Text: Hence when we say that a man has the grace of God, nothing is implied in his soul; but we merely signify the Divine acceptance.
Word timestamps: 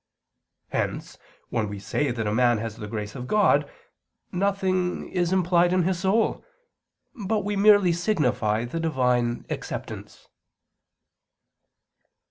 Hence 0.69 1.19
when 1.49 1.69
we 1.69 1.77
say 1.77 2.09
that 2.09 2.25
a 2.25 2.33
man 2.33 2.57
has 2.57 2.77
the 2.77 2.87
grace 2.87 3.13
of 3.13 3.27
God, 3.27 3.69
nothing 4.31 5.07
is 5.09 5.31
implied 5.31 5.71
in 5.73 5.83
his 5.83 5.99
soul; 5.99 6.43
but 7.27 7.43
we 7.45 7.55
merely 7.55 7.93
signify 7.93 8.65
the 8.65 8.79
Divine 8.79 9.45
acceptance. 9.51 10.27